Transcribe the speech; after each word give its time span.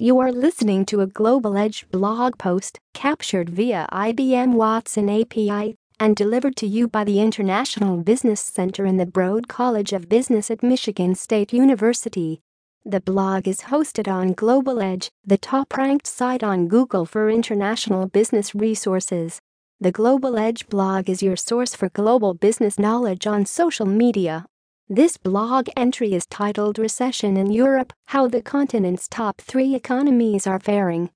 You 0.00 0.18
are 0.18 0.32
listening 0.32 0.86
to 0.86 1.02
a 1.02 1.06
Global 1.06 1.56
Edge 1.56 1.86
blog 1.92 2.36
post 2.36 2.80
captured 2.94 3.48
via 3.48 3.86
IBM 3.92 4.54
Watson 4.54 5.08
API 5.08 5.76
and 6.00 6.16
delivered 6.16 6.56
to 6.56 6.66
you 6.66 6.88
by 6.88 7.04
the 7.04 7.20
International 7.20 7.98
Business 7.98 8.40
Center 8.40 8.86
in 8.86 8.96
the 8.96 9.06
Broad 9.06 9.46
College 9.46 9.92
of 9.92 10.08
Business 10.08 10.50
at 10.50 10.64
Michigan 10.64 11.14
State 11.14 11.52
University. 11.52 12.40
The 12.84 13.00
blog 13.00 13.46
is 13.46 13.70
hosted 13.70 14.12
on 14.12 14.32
Global 14.32 14.82
Edge, 14.82 15.12
the 15.24 15.38
top 15.38 15.76
ranked 15.76 16.08
site 16.08 16.42
on 16.42 16.66
Google 16.66 17.06
for 17.06 17.30
international 17.30 18.08
business 18.08 18.52
resources. 18.52 19.38
The 19.78 19.92
Global 19.92 20.36
Edge 20.36 20.66
blog 20.66 21.08
is 21.08 21.22
your 21.22 21.36
source 21.36 21.76
for 21.76 21.88
global 21.88 22.34
business 22.34 22.80
knowledge 22.80 23.28
on 23.28 23.46
social 23.46 23.86
media, 23.86 24.44
this 24.90 25.16
blog 25.16 25.66
entry 25.78 26.12
is 26.12 26.26
titled 26.26 26.78
Recession 26.78 27.38
in 27.38 27.50
Europe 27.50 27.94
How 28.08 28.28
the 28.28 28.42
Continent's 28.42 29.08
Top 29.08 29.40
Three 29.40 29.74
Economies 29.74 30.46
Are 30.46 30.60
Faring. 30.60 31.08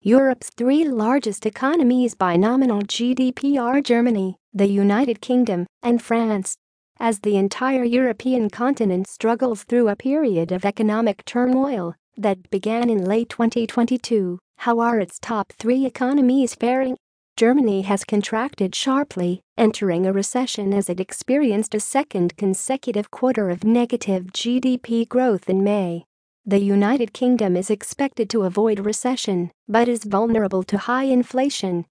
Europe's 0.00 0.48
three 0.50 0.84
largest 0.84 1.46
economies 1.46 2.14
by 2.14 2.36
nominal 2.36 2.82
GDP 2.82 3.60
are 3.60 3.80
Germany, 3.80 4.36
the 4.54 4.66
United 4.66 5.20
Kingdom, 5.20 5.66
and 5.82 6.00
France. 6.00 6.56
As 7.00 7.18
the 7.18 7.36
entire 7.36 7.82
European 7.82 8.50
continent 8.50 9.08
struggles 9.08 9.64
through 9.64 9.88
a 9.88 9.96
period 9.96 10.52
of 10.52 10.64
economic 10.64 11.24
turmoil 11.24 11.96
that 12.16 12.50
began 12.50 12.88
in 12.88 13.04
late 13.04 13.30
2022, 13.30 14.38
how 14.58 14.78
are 14.78 15.00
its 15.00 15.18
top 15.18 15.52
three 15.58 15.84
economies 15.84 16.54
faring? 16.54 16.96
Germany 17.36 17.82
has 17.82 18.04
contracted 18.04 18.74
sharply, 18.74 19.40
entering 19.56 20.06
a 20.06 20.12
recession 20.12 20.74
as 20.74 20.90
it 20.90 21.00
experienced 21.00 21.74
a 21.74 21.80
second 21.80 22.36
consecutive 22.36 23.10
quarter 23.10 23.48
of 23.48 23.64
negative 23.64 24.26
GDP 24.32 25.08
growth 25.08 25.48
in 25.48 25.64
May. 25.64 26.04
The 26.44 26.58
United 26.58 27.12
Kingdom 27.12 27.56
is 27.56 27.70
expected 27.70 28.28
to 28.30 28.42
avoid 28.42 28.80
recession 28.80 29.50
but 29.66 29.88
is 29.88 30.04
vulnerable 30.04 30.62
to 30.64 30.76
high 30.76 31.04
inflation. 31.04 31.86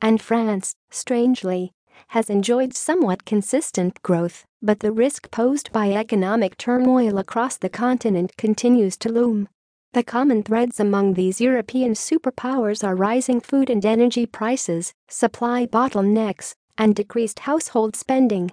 And 0.00 0.20
France, 0.20 0.74
strangely, 0.90 1.72
has 2.08 2.30
enjoyed 2.30 2.74
somewhat 2.74 3.24
consistent 3.24 4.00
growth, 4.02 4.44
but 4.62 4.80
the 4.80 4.92
risk 4.92 5.30
posed 5.30 5.72
by 5.72 5.92
economic 5.92 6.56
turmoil 6.56 7.18
across 7.18 7.56
the 7.56 7.68
continent 7.68 8.36
continues 8.38 8.96
to 8.98 9.10
loom. 9.10 9.48
The 9.92 10.02
common 10.02 10.42
threads 10.42 10.78
among 10.78 11.14
these 11.14 11.40
European 11.40 11.92
superpowers 11.92 12.84
are 12.86 12.94
rising 12.94 13.40
food 13.40 13.70
and 13.70 13.84
energy 13.84 14.26
prices, 14.26 14.92
supply 15.08 15.66
bottlenecks, 15.66 16.54
and 16.76 16.94
decreased 16.94 17.40
household 17.40 17.96
spending. 17.96 18.50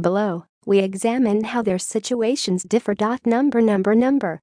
Below, 0.00 0.46
we 0.66 0.78
examine 0.78 1.44
how 1.44 1.62
their 1.62 1.78
situations 1.78 2.62
differ. 2.62 2.94
Number 3.24 3.60
number 3.60 3.94
number. 3.94 4.40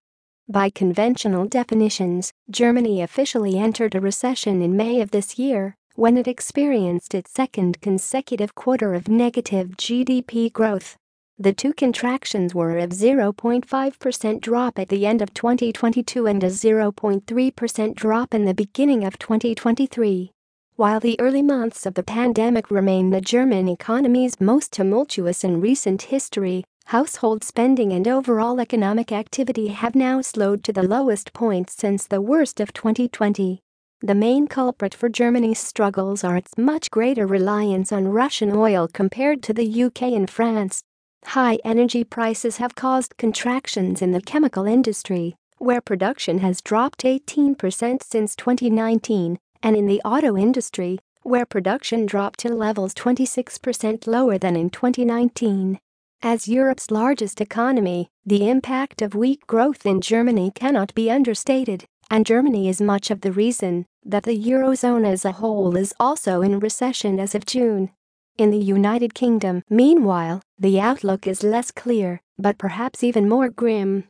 By 0.49 0.69
conventional 0.69 1.45
definitions, 1.45 2.33
Germany 2.49 3.01
officially 3.01 3.57
entered 3.57 3.95
a 3.95 4.01
recession 4.01 4.61
in 4.61 4.75
May 4.75 4.99
of 4.99 5.11
this 5.11 5.39
year 5.39 5.77
when 5.95 6.17
it 6.17 6.27
experienced 6.27 7.13
its 7.13 7.31
second 7.31 7.79
consecutive 7.81 8.55
quarter 8.55 8.93
of 8.93 9.07
negative 9.07 9.77
GDP 9.77 10.51
growth. 10.51 10.97
The 11.41 11.53
two 11.53 11.73
contractions 11.73 12.53
were 12.53 12.77
a 12.77 12.85
0.5% 12.85 14.41
drop 14.41 14.77
at 14.77 14.89
the 14.89 15.07
end 15.07 15.23
of 15.23 15.33
2022 15.33 16.27
and 16.27 16.43
a 16.43 16.51
0.3% 16.51 17.95
drop 17.95 18.35
in 18.35 18.45
the 18.45 18.53
beginning 18.53 19.03
of 19.03 19.17
2023. 19.17 20.31
While 20.75 20.99
the 20.99 21.19
early 21.19 21.41
months 21.41 21.87
of 21.87 21.95
the 21.95 22.03
pandemic 22.03 22.69
remain 22.69 23.09
the 23.09 23.21
German 23.21 23.67
economy's 23.69 24.39
most 24.39 24.71
tumultuous 24.71 25.43
in 25.43 25.59
recent 25.59 26.03
history, 26.03 26.63
household 26.85 27.43
spending 27.43 27.91
and 27.91 28.07
overall 28.07 28.59
economic 28.59 29.11
activity 29.11 29.69
have 29.69 29.95
now 29.95 30.21
slowed 30.21 30.63
to 30.65 30.71
the 30.71 30.87
lowest 30.87 31.33
point 31.33 31.71
since 31.71 32.05
the 32.05 32.21
worst 32.21 32.59
of 32.59 32.71
2020. 32.71 33.59
The 34.01 34.13
main 34.13 34.45
culprit 34.45 34.93
for 34.93 35.09
Germany's 35.09 35.57
struggles 35.57 36.23
are 36.23 36.37
its 36.37 36.55
much 36.55 36.91
greater 36.91 37.25
reliance 37.25 37.91
on 37.91 38.09
Russian 38.09 38.55
oil 38.55 38.87
compared 38.87 39.41
to 39.41 39.53
the 39.53 39.83
UK 39.85 40.03
and 40.03 40.29
France. 40.29 40.83
High 41.25 41.59
energy 41.63 42.03
prices 42.03 42.57
have 42.57 42.75
caused 42.75 43.17
contractions 43.17 44.01
in 44.01 44.11
the 44.11 44.21
chemical 44.21 44.65
industry, 44.65 45.35
where 45.59 45.81
production 45.81 46.39
has 46.39 46.61
dropped 46.61 47.03
18% 47.03 48.03
since 48.03 48.35
2019, 48.35 49.37
and 49.63 49.75
in 49.77 49.85
the 49.85 50.01
auto 50.03 50.35
industry, 50.35 50.99
where 51.23 51.45
production 51.45 52.05
dropped 52.05 52.39
to 52.39 52.49
levels 52.49 52.93
26% 52.95 54.07
lower 54.07 54.37
than 54.37 54.55
in 54.55 54.69
2019. 54.69 55.79
As 56.23 56.47
Europe's 56.47 56.91
largest 56.91 57.39
economy, 57.39 58.09
the 58.25 58.49
impact 58.49 59.01
of 59.01 59.15
weak 59.15 59.45
growth 59.47 59.85
in 59.85 60.01
Germany 60.01 60.51
cannot 60.53 60.93
be 60.93 61.09
understated, 61.09 61.85
and 62.09 62.25
Germany 62.25 62.67
is 62.67 62.81
much 62.81 63.09
of 63.09 63.21
the 63.21 63.31
reason 63.31 63.85
that 64.03 64.23
the 64.23 64.37
Eurozone 64.37 65.05
as 65.05 65.23
a 65.25 65.33
whole 65.33 65.77
is 65.77 65.93
also 65.99 66.41
in 66.41 66.59
recession 66.59 67.19
as 67.19 67.35
of 67.35 67.45
June. 67.45 67.91
In 68.37 68.49
the 68.49 68.57
United 68.57 69.13
Kingdom, 69.13 69.61
meanwhile, 69.69 70.41
the 70.61 70.79
outlook 70.79 71.25
is 71.25 71.41
less 71.41 71.71
clear, 71.71 72.21
but 72.37 72.59
perhaps 72.59 73.03
even 73.03 73.27
more 73.27 73.49
grim. 73.49 74.03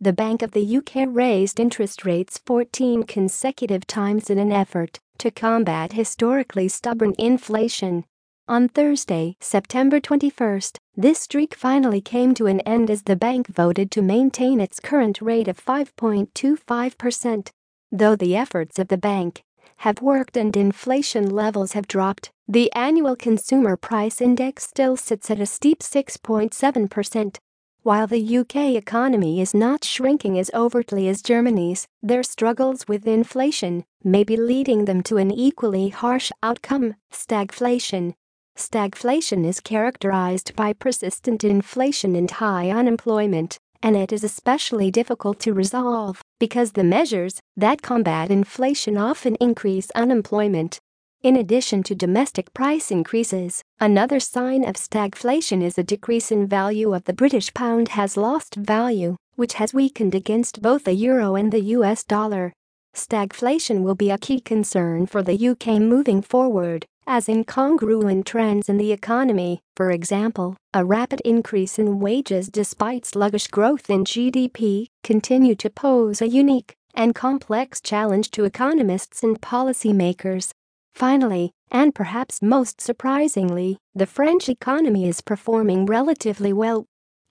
The 0.00 0.14
Bank 0.14 0.40
of 0.40 0.52
the 0.52 0.78
UK 0.78 1.06
raised 1.06 1.60
interest 1.60 2.06
rates 2.06 2.40
14 2.46 3.02
consecutive 3.02 3.86
times 3.86 4.30
in 4.30 4.38
an 4.38 4.50
effort 4.50 4.98
to 5.18 5.30
combat 5.30 5.92
historically 5.92 6.66
stubborn 6.68 7.14
inflation. 7.18 8.06
On 8.46 8.70
Thursday, 8.70 9.36
September 9.40 10.00
21, 10.00 10.62
this 10.96 11.20
streak 11.20 11.54
finally 11.54 12.00
came 12.00 12.32
to 12.32 12.46
an 12.46 12.60
end 12.60 12.90
as 12.90 13.02
the 13.02 13.14
bank 13.14 13.46
voted 13.48 13.90
to 13.90 14.00
maintain 14.00 14.62
its 14.62 14.80
current 14.80 15.20
rate 15.20 15.46
of 15.46 15.62
5.25%. 15.62 17.50
Though 17.92 18.16
the 18.16 18.34
efforts 18.34 18.78
of 18.78 18.88
the 18.88 18.96
bank 18.96 19.42
have 19.76 20.02
worked 20.02 20.36
and 20.36 20.56
inflation 20.56 21.30
levels 21.30 21.72
have 21.72 21.86
dropped, 21.86 22.30
the 22.48 22.72
annual 22.72 23.14
consumer 23.14 23.76
price 23.76 24.20
index 24.20 24.66
still 24.66 24.96
sits 24.96 25.30
at 25.30 25.40
a 25.40 25.46
steep 25.46 25.80
6.7%. 25.80 27.36
While 27.82 28.06
the 28.06 28.38
UK 28.38 28.56
economy 28.74 29.40
is 29.40 29.54
not 29.54 29.84
shrinking 29.84 30.38
as 30.38 30.50
overtly 30.52 31.08
as 31.08 31.22
Germany's, 31.22 31.86
their 32.02 32.22
struggles 32.22 32.88
with 32.88 33.06
inflation 33.06 33.84
may 34.02 34.24
be 34.24 34.36
leading 34.36 34.84
them 34.84 35.02
to 35.04 35.16
an 35.16 35.30
equally 35.30 35.88
harsh 35.88 36.32
outcome 36.42 36.96
stagflation. 37.12 38.14
Stagflation 38.56 39.46
is 39.46 39.60
characterized 39.60 40.56
by 40.56 40.72
persistent 40.72 41.44
inflation 41.44 42.16
and 42.16 42.30
high 42.30 42.70
unemployment, 42.70 43.58
and 43.82 43.96
it 43.96 44.12
is 44.12 44.24
especially 44.24 44.90
difficult 44.90 45.38
to 45.40 45.54
resolve 45.54 46.20
because 46.38 46.72
the 46.72 46.84
measures 46.84 47.40
that 47.56 47.82
combat 47.82 48.30
inflation 48.30 48.96
often 48.96 49.34
increase 49.36 49.90
unemployment. 49.92 50.78
In 51.22 51.34
addition 51.34 51.82
to 51.82 51.96
domestic 51.96 52.54
price 52.54 52.92
increases, 52.92 53.62
another 53.80 54.20
sign 54.20 54.64
of 54.64 54.76
stagflation 54.76 55.62
is 55.62 55.76
a 55.76 55.82
decrease 55.82 56.30
in 56.30 56.46
value 56.46 56.94
of 56.94 57.04
the 57.04 57.12
British 57.12 57.52
pound 57.54 57.88
has 57.88 58.16
lost 58.16 58.54
value, 58.54 59.16
which 59.34 59.54
has 59.54 59.74
weakened 59.74 60.14
against 60.14 60.62
both 60.62 60.84
the 60.84 60.92
euro 60.92 61.34
and 61.34 61.50
the 61.50 61.74
US 61.76 62.04
dollar. 62.04 62.52
Stagflation 62.94 63.82
will 63.82 63.94
be 63.94 64.10
a 64.10 64.18
key 64.18 64.40
concern 64.40 65.06
for 65.06 65.22
the 65.22 65.48
UK 65.48 65.80
moving 65.80 66.22
forward, 66.22 66.86
as 67.08 67.26
incongruent 67.26 68.26
trends 68.26 68.68
in 68.68 68.76
the 68.76 68.92
economy, 68.92 69.60
for 69.74 69.90
example, 69.90 70.54
a 70.74 70.84
rapid 70.84 71.22
increase 71.24 71.78
in 71.78 72.00
wages 72.00 72.48
despite 72.50 73.06
sluggish 73.06 73.46
growth 73.46 73.88
in 73.88 74.04
GDP, 74.04 74.88
continue 75.02 75.54
to 75.54 75.70
pose 75.70 76.20
a 76.20 76.28
unique 76.28 76.74
and 76.94 77.14
complex 77.14 77.80
challenge 77.80 78.30
to 78.30 78.44
economists 78.44 79.22
and 79.22 79.40
policymakers. 79.40 80.50
Finally, 80.92 81.50
and 81.70 81.94
perhaps 81.94 82.42
most 82.42 82.78
surprisingly, 82.78 83.78
the 83.94 84.06
French 84.06 84.48
economy 84.50 85.08
is 85.08 85.22
performing 85.22 85.86
relatively 85.86 86.52
well. 86.52 86.84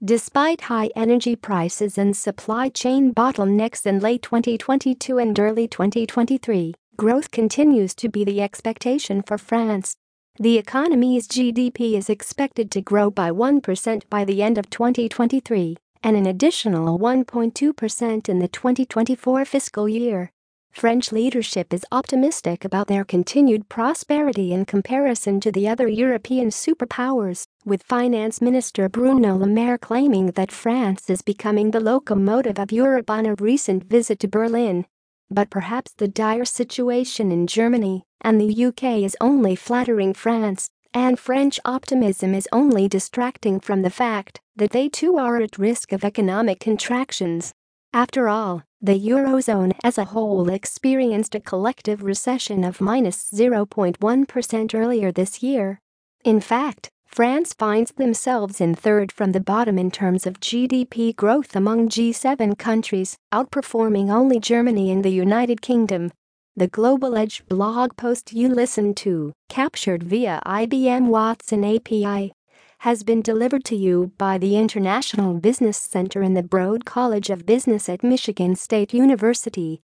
Despite 0.04 0.62
high 0.62 0.90
energy 0.96 1.36
prices 1.36 1.98
and 1.98 2.16
supply 2.16 2.70
chain 2.70 3.14
bottlenecks 3.14 3.86
in 3.86 4.00
late 4.00 4.22
2022 4.22 5.18
and 5.18 5.40
early 5.40 5.68
2023, 5.68 6.74
growth 6.98 7.30
continues 7.30 7.94
to 7.94 8.10
be 8.10 8.24
the 8.24 8.42
expectation 8.42 9.22
for 9.22 9.38
France. 9.38 9.96
The 10.40 10.58
economy's 10.58 11.28
GDP 11.28 11.94
is 11.94 12.10
expected 12.10 12.72
to 12.72 12.82
grow 12.82 13.12
by 13.12 13.30
1% 13.30 14.02
by 14.10 14.26
the 14.26 14.42
end 14.42 14.58
of 14.58 14.70
2023 14.72 15.78
and 16.04 16.18
an 16.18 16.26
additional 16.26 16.98
1.2% 16.98 18.30
in 18.30 18.40
the 18.40 18.48
2024 18.48 19.46
fiscal 19.46 19.88
year. 19.88 20.32
French 20.72 21.12
leadership 21.12 21.72
is 21.72 21.86
optimistic 21.92 22.66
about 22.66 22.88
their 22.88 23.04
continued 23.04 23.70
prosperity 23.70 24.52
in 24.52 24.66
comparison 24.66 25.40
to 25.40 25.52
the 25.52 25.68
other 25.68 25.88
European 25.88 26.50
superpowers, 26.50 27.46
with 27.64 27.84
Finance 27.84 28.42
Minister 28.42 28.90
Bruno 28.90 29.36
Le 29.36 29.48
Maire 29.48 29.78
claiming 29.78 30.28
that 30.32 30.52
France 30.52 31.10
is 31.10 31.22
becoming 31.22 31.72
the 31.72 31.80
locomotive 31.80 32.60
of 32.60 32.72
Europe 32.72 33.10
on 33.10 33.26
a 33.26 33.36
recent 33.36 33.84
visit 33.84 34.20
to 34.20 34.28
Berlin. 34.28 34.86
But 35.30 35.50
perhaps 35.50 35.94
the 35.94 36.08
dire 36.08 36.46
situation 36.46 37.32
in 37.32 37.48
Germany 37.48 38.04
and 38.22 38.40
the 38.40 38.66
UK 38.66 39.04
is 39.04 39.18
only 39.22 39.56
flattering 39.56 40.14
France, 40.14 40.70
and 40.94 41.20
French 41.20 41.60
optimism 41.66 42.34
is 42.34 42.48
only 42.52 42.88
distracting 42.88 43.60
from 43.60 43.82
the 43.82 43.90
fact 43.90 44.40
that 44.56 44.72
they 44.72 44.90
too 44.90 45.18
are 45.18 45.38
at 45.42 45.58
risk 45.58 45.92
of 45.92 46.04
economic 46.04 46.60
contractions. 46.60 47.54
After 47.94 48.28
all, 48.28 48.64
The 48.80 49.00
Eurozone 49.00 49.74
as 49.84 49.98
a 49.98 50.06
whole 50.06 50.50
experienced 50.50 51.34
a 51.34 51.40
collective 51.40 52.04
recession 52.04 52.64
of 52.64 52.80
minus 52.80 53.28
0.1 53.32 54.76
earlier 54.76 55.12
this 55.12 55.42
year. 55.42 55.82
In 56.24 56.40
fact, 56.40 56.92
France 57.18 57.52
finds 57.52 57.94
themselves 57.94 58.62
in 58.62 58.76
third 58.76 59.12
from 59.12 59.32
the 59.32 59.40
bottom 59.40 59.80
in 59.80 59.90
terms 59.90 60.28
of 60.28 60.40
GDP 60.40 61.16
growth 61.16 61.56
among 61.56 61.90
G7 61.90 62.56
countries, 62.60 63.18
outperforming 63.34 64.12
only 64.12 64.40
Germany 64.40 64.92
and 64.92 65.04
the 65.04 65.10
United 65.10 65.60
Kingdom. 65.60 66.12
The 66.56 66.68
Global 66.68 67.18
Edge 67.18 67.44
blog 67.48 67.98
post 67.98 68.34
you 68.34 68.50
listened 68.50 68.98
to, 68.98 69.34
captured 69.50 70.04
via 70.04 70.40
IBM 70.46 71.08
Watson 71.08 71.64
API, 71.64 72.34
has 72.82 73.02
been 73.02 73.24
delivered 73.24 73.66
to 73.66 73.76
you 73.76 74.12
by 74.20 74.38
the 74.38 74.56
International 74.56 75.34
Business 75.34 75.78
Center 75.78 76.22
in 76.22 76.36
the 76.36 76.44
Broad 76.44 76.86
College 76.86 77.32
of 77.32 77.48
Business 77.48 77.90
at 77.90 78.04
Michigan 78.04 78.56
State 78.56 78.94
University. 78.94 79.82